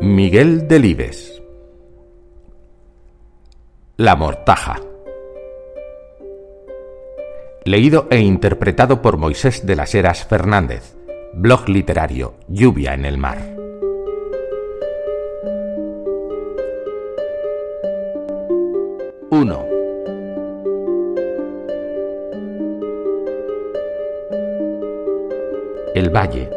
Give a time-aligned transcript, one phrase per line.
[0.00, 1.42] Miguel Delibes
[3.98, 4.80] La Mortaja
[7.66, 10.96] Leído e interpretado por Moisés de las Heras Fernández
[11.34, 13.38] Blog literario Lluvia en el mar
[19.32, 19.64] Uno.
[25.94, 26.50] El valle.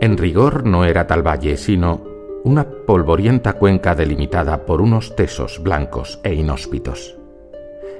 [0.00, 2.13] En rigor no era tal valle, sino
[2.44, 7.16] una polvorienta cuenca delimitada por unos tesos blancos e inhóspitos.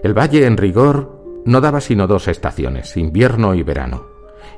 [0.02, 4.06] El valle en rigor no daba sino dos estaciones, invierno y verano,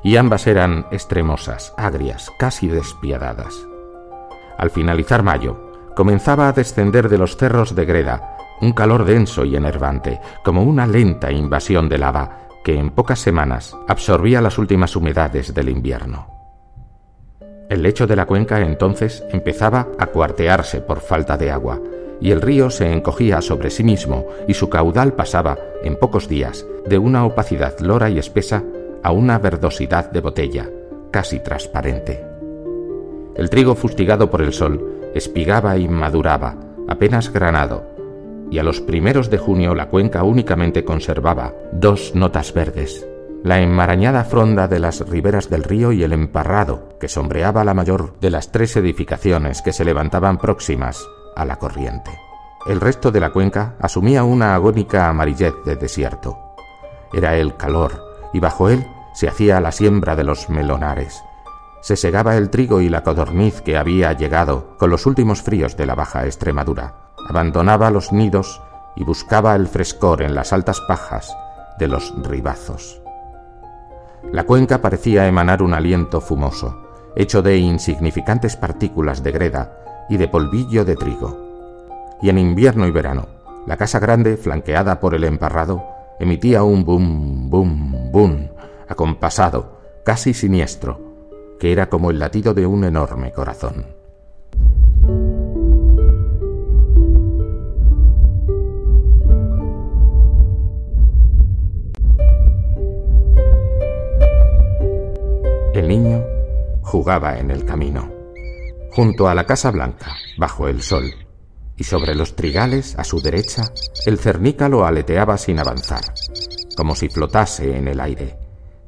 [0.03, 3.55] y ambas eran extremosas, agrias, casi despiadadas.
[4.57, 9.55] Al finalizar mayo, comenzaba a descender de los cerros de Greda un calor denso y
[9.55, 15.53] enervante, como una lenta invasión de lava que en pocas semanas absorbía las últimas humedades
[15.53, 16.36] del invierno.
[17.69, 21.81] El lecho de la cuenca entonces empezaba a cuartearse por falta de agua,
[22.21, 26.65] y el río se encogía sobre sí mismo y su caudal pasaba, en pocos días,
[26.85, 28.63] de una opacidad lora y espesa
[29.03, 30.69] a una verdosidad de botella,
[31.11, 32.25] casi transparente.
[33.35, 36.55] El trigo fustigado por el sol espigaba y maduraba,
[36.87, 37.85] apenas granado,
[38.49, 43.05] y a los primeros de junio la cuenca únicamente conservaba dos notas verdes,
[43.43, 48.19] la enmarañada fronda de las riberas del río y el emparrado que sombreaba la mayor
[48.19, 52.11] de las tres edificaciones que se levantaban próximas a la corriente.
[52.65, 56.37] El resto de la cuenca asumía una agónica amarillez de desierto.
[57.13, 61.23] Era el calor, y bajo él se hacía la siembra de los melonares.
[61.81, 65.85] Se segaba el trigo y la codorniz que había llegado con los últimos fríos de
[65.85, 66.95] la Baja Extremadura.
[67.29, 68.61] Abandonaba los nidos
[68.95, 71.33] y buscaba el frescor en las altas pajas
[71.79, 73.01] de los ribazos.
[74.31, 80.27] La cuenca parecía emanar un aliento fumoso, hecho de insignificantes partículas de greda y de
[80.27, 81.37] polvillo de trigo.
[82.21, 83.27] Y en invierno y verano,
[83.65, 85.83] la casa grande, flanqueada por el emparrado,
[86.19, 88.47] emitía un bum, bum, bum,
[88.87, 90.99] acompasado, casi siniestro,
[91.59, 93.96] que era como el latido de un enorme corazón.
[105.87, 106.21] Niño
[106.81, 108.11] jugaba en el camino,
[108.91, 111.05] junto a la Casa Blanca, bajo el sol,
[111.77, 113.63] y sobre los trigales, a su derecha,
[114.05, 116.01] el cernícalo aleteaba sin avanzar,
[116.75, 118.37] como si flotase en el aire,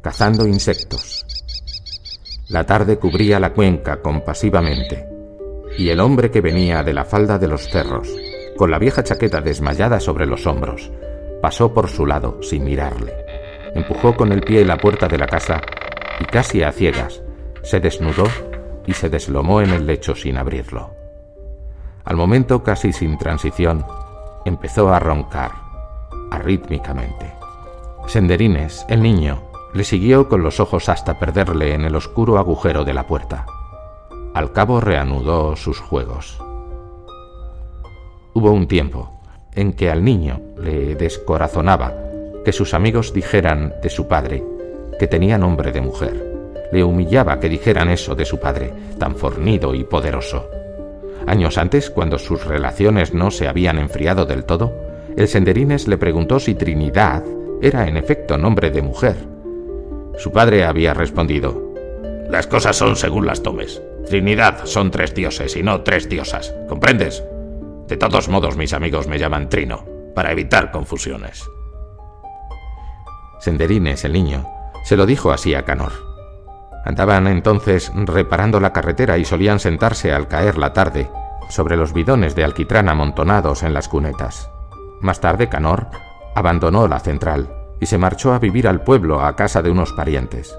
[0.02, 1.26] cazando insectos.
[2.50, 5.08] La tarde cubría la cuenca compasivamente,
[5.78, 8.10] y el hombre que venía de la falda de los cerros,
[8.58, 10.92] con la vieja chaqueta desmayada sobre los hombros,
[11.42, 13.14] pasó por su lado sin mirarle.
[13.74, 15.62] Empujó con el pie la puerta de la casa
[16.20, 17.22] y casi a ciegas,
[17.64, 18.26] se desnudó
[18.86, 20.92] y se deslomó en el lecho sin abrirlo.
[22.04, 23.86] Al momento, casi sin transición,
[24.46, 25.52] empezó a roncar,
[26.32, 27.34] arrítmicamente.
[28.08, 29.44] Senderines, el niño,
[29.74, 33.46] le siguió con los ojos hasta perderle en el oscuro agujero de la puerta.
[34.34, 36.42] Al cabo reanudó sus juegos.
[38.34, 39.22] Hubo un tiempo
[39.54, 41.94] en que al niño le descorazonaba
[42.46, 44.44] que sus amigos dijeran de su padre
[45.00, 46.30] que tenía nombre de mujer.
[46.72, 50.48] Le humillaba que dijeran eso de su padre, tan fornido y poderoso.
[51.26, 54.74] Años antes, cuando sus relaciones no se habían enfriado del todo,
[55.18, 57.24] el Senderines le preguntó si Trinidad
[57.62, 59.16] era en efecto nombre de mujer.
[60.18, 61.74] Su padre había respondido,
[62.30, 63.82] Las cosas son según las tomes.
[64.06, 66.54] Trinidad son tres dioses y no tres diosas.
[66.68, 67.24] ¿Comprendes?
[67.88, 69.84] De todos modos, mis amigos me llaman Trino,
[70.14, 71.50] para evitar confusiones.
[73.40, 74.46] Senderines, el niño,
[74.84, 75.92] se lo dijo así a Canor.
[76.86, 81.10] Andaban entonces reparando la carretera y solían sentarse al caer la tarde
[81.50, 84.50] sobre los bidones de alquitrán amontonados en las cunetas.
[85.02, 85.88] Más tarde Canor
[86.36, 90.58] abandonó la central y se marchó a vivir al pueblo a casa de unos parientes.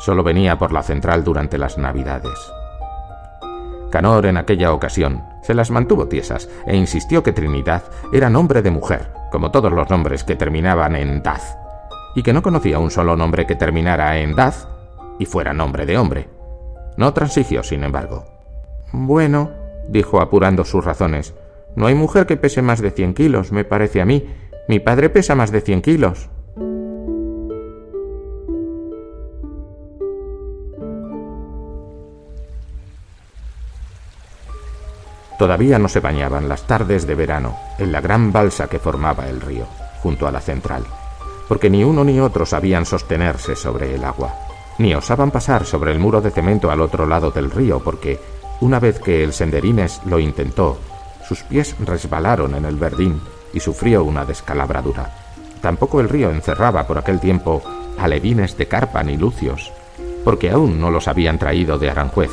[0.00, 2.38] Solo venía por la central durante las navidades.
[3.90, 8.70] Canor en aquella ocasión se las mantuvo tiesas e insistió que Trinidad era nombre de
[8.70, 11.63] mujer, como todos los nombres que terminaban en Daz
[12.14, 14.68] y que no conocía un solo nombre que terminara en Daz
[15.18, 16.28] y fuera nombre de hombre.
[16.96, 18.24] No transigió, sin embargo.
[18.92, 19.50] Bueno,
[19.88, 21.34] dijo apurando sus razones,
[21.76, 24.28] no hay mujer que pese más de cien kilos, me parece a mí.
[24.68, 26.30] Mi padre pesa más de cien kilos.
[35.36, 39.40] Todavía no se bañaban las tardes de verano en la gran balsa que formaba el
[39.40, 39.66] río,
[40.00, 40.84] junto a la central
[41.48, 44.34] porque ni uno ni otro sabían sostenerse sobre el agua,
[44.78, 48.18] ni osaban pasar sobre el muro de cemento al otro lado del río, porque
[48.60, 50.78] Una vez que el senderines lo intentó,
[51.28, 53.20] sus pies resbalaron en el verdín
[53.52, 55.12] y sufrió una descalabradura.
[55.60, 57.62] Tampoco el río encerraba por aquel tiempo
[57.98, 59.72] alevines de carpa ni lucios,
[60.24, 62.30] porque aún no los habían traído de Aranjuez.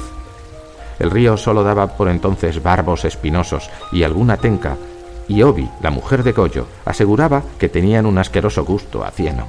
[0.99, 4.77] El río solo daba por entonces barbos espinosos y alguna tenca,
[5.27, 9.47] y Obi, la mujer de Goyo, aseguraba que tenían un asqueroso gusto a cieno.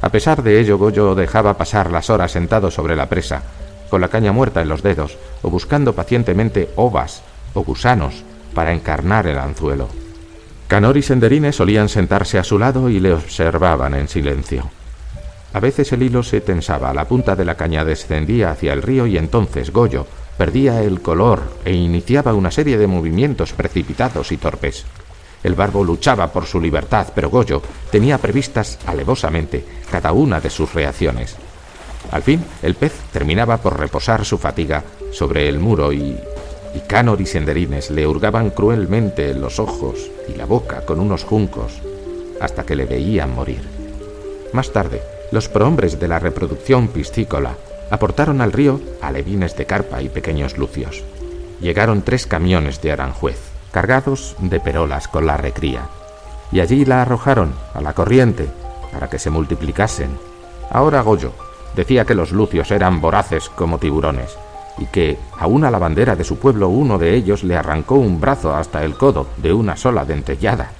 [0.00, 3.42] A pesar de ello, Goyo dejaba pasar las horas sentado sobre la presa,
[3.90, 7.22] con la caña muerta en los dedos, o buscando pacientemente ovas
[7.54, 8.24] o gusanos
[8.54, 9.88] para encarnar el anzuelo.
[10.68, 14.68] Canor y Senderine solían sentarse a su lado y le observaban en silencio.
[15.52, 19.06] A veces el hilo se tensaba, la punta de la caña descendía hacia el río
[19.06, 24.84] y entonces Goyo perdía el color e iniciaba una serie de movimientos precipitados y torpes.
[25.42, 30.74] El barbo luchaba por su libertad, pero Goyo tenía previstas alevosamente cada una de sus
[30.74, 31.36] reacciones.
[32.10, 36.18] Al fin, el pez terminaba por reposar su fatiga sobre el muro y,
[36.74, 41.80] y Canor y Senderines le hurgaban cruelmente los ojos y la boca con unos juncos
[42.40, 43.62] hasta que le veían morir.
[44.52, 47.56] Más tarde, los prohombres de la reproducción piscícola
[47.90, 51.04] aportaron al río alevines de carpa y pequeños lucios.
[51.60, 53.38] Llegaron tres camiones de Aranjuez,
[53.72, 55.82] cargados de perolas con la recría,
[56.52, 58.48] y allí la arrojaron a la corriente
[58.92, 60.10] para que se multiplicasen.
[60.70, 61.32] Ahora Goyo
[61.74, 64.36] decía que los lucios eran voraces como tiburones,
[64.78, 68.54] y que a una lavandera de su pueblo uno de ellos le arrancó un brazo
[68.54, 70.70] hasta el codo de una sola dentellada.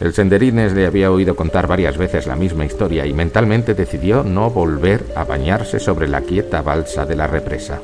[0.00, 4.48] El senderines le había oído contar varias veces la misma historia y mentalmente decidió no
[4.48, 7.80] volver a bañarse sobre la quieta balsa de la represa.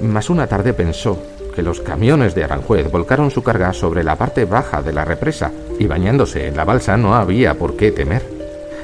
[0.00, 1.22] Mas una tarde pensó
[1.54, 5.52] que los camiones de Aranjuez volcaron su carga sobre la parte baja de la represa
[5.78, 8.22] y bañándose en la balsa no había por qué temer.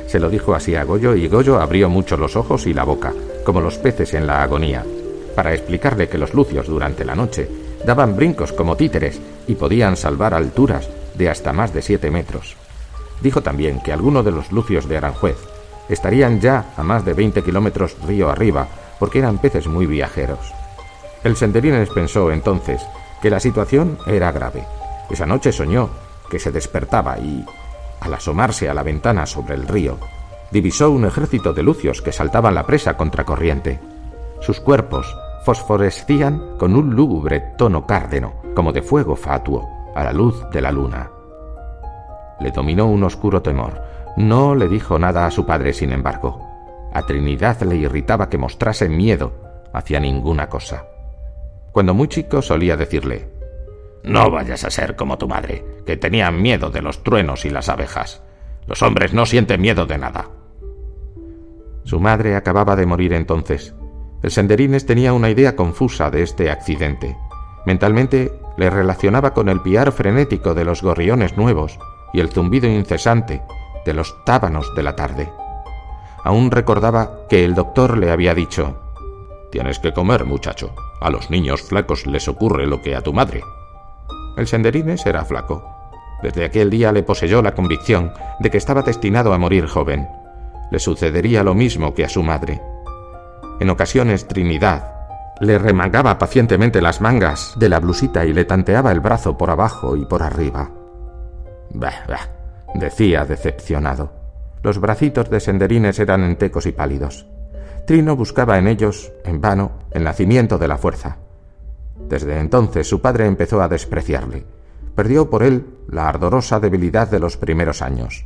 [0.07, 3.13] Se lo dijo así a Goyo y Goyo abrió mucho los ojos y la boca,
[3.45, 4.85] como los peces en la agonía,
[5.35, 7.49] para explicarle que los lucios durante la noche
[7.85, 12.57] daban brincos como títeres y podían salvar alturas de hasta más de siete metros.
[13.21, 15.39] Dijo también que algunos de los lucios de Aranjuez
[15.89, 18.69] estarían ya a más de 20 kilómetros río arriba
[18.99, 20.53] porque eran peces muy viajeros.
[21.23, 22.83] El senderines pensó entonces
[23.23, 24.67] que la situación era grave.
[25.11, 25.89] Esa noche soñó
[26.31, 27.45] que se despertaba y,
[28.01, 29.99] al asomarse a la ventana sobre el río,
[30.51, 33.81] divisó un ejército de lucios que saltaban la presa contracorriente.
[34.41, 40.45] Sus cuerpos fosforescían con un lúgubre tono cárdeno, como de fuego fatuo a la luz
[40.51, 41.11] de la luna.
[42.41, 43.83] Le dominó un oscuro temor.
[44.17, 46.41] No le dijo nada a su padre, sin embargo.
[46.93, 49.33] A Trinidad le irritaba que mostrase miedo
[49.73, 50.87] hacia ninguna cosa.
[51.73, 53.29] Cuando muy chico solía decirle,
[54.05, 57.69] No vayas a ser como tu madre, que tenía miedo de los truenos y las
[57.69, 58.23] abejas.
[58.67, 60.27] Los hombres no sienten miedo de nada.
[61.85, 63.75] Su madre acababa de morir entonces.
[64.23, 67.17] El Senderines tenía una idea confusa de este accidente.
[67.67, 71.79] Mentalmente le relacionaba con el piar frenético de los gorriones nuevos
[72.13, 73.43] y el zumbido incesante
[73.85, 75.31] de los tábanos de la tarde.
[76.23, 78.77] Aún recordaba que el doctor le había dicho
[79.51, 80.75] Tienes que comer, muchacho.
[81.01, 83.43] A los niños flacos les ocurre lo que a tu madre.
[84.37, 85.63] El senderines era flaco.
[86.23, 90.09] Desde aquel día le poseyó la convicción de que estaba destinado a morir joven.
[90.73, 92.61] Le sucedería lo mismo que a su madre.
[93.61, 94.94] En ocasiones Trinidad,
[95.41, 99.97] le remangaba pacientemente las mangas de la blusita y le tanteaba el brazo por abajo
[99.97, 100.71] y por arriba.
[101.71, 102.29] Bah, bah,
[102.75, 104.13] decía decepcionado.
[104.63, 107.27] Los bracitos de Senderines eran entecos y pálidos.
[107.87, 111.19] Trino buscaba en ellos, en vano, el nacimiento de la fuerza.
[112.09, 114.47] Desde entonces su padre empezó a despreciarle.
[114.95, 118.25] Perdió por él la ardorosa debilidad de los primeros años.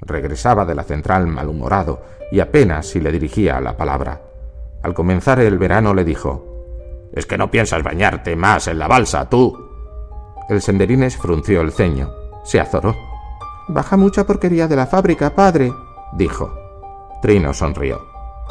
[0.00, 4.20] Regresaba de la central malhumorado y apenas si le dirigía la palabra.
[4.82, 6.52] Al comenzar el verano le dijo
[7.12, 9.56] ¿Es que no piensas bañarte más en la balsa, tú?
[10.48, 12.10] El senderines frunció el ceño.
[12.44, 12.96] Se azoró.
[13.68, 15.72] Baja mucha porquería de la fábrica, padre,
[16.14, 16.52] dijo.
[17.20, 18.00] Trino sonrió.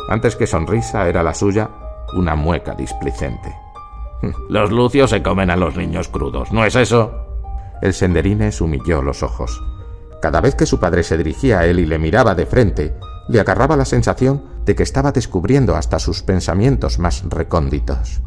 [0.09, 1.69] Antes que sonrisa era la suya
[2.13, 3.55] una mueca displicente.
[4.49, 7.11] Los lucios se comen a los niños crudos, ¿no es eso?
[7.81, 9.61] El senderines humilló los ojos.
[10.21, 12.95] Cada vez que su padre se dirigía a él y le miraba de frente,
[13.27, 18.21] le agarraba la sensación de que estaba descubriendo hasta sus pensamientos más recónditos.